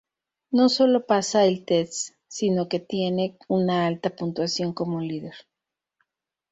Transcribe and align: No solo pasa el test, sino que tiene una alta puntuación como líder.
No 0.49 0.67
solo 0.67 1.05
pasa 1.05 1.45
el 1.45 1.63
test, 1.63 2.15
sino 2.27 2.67
que 2.67 2.79
tiene 2.79 3.37
una 3.47 3.85
alta 3.85 4.09
puntuación 4.09 4.73
como 4.73 4.99
líder. 4.99 5.35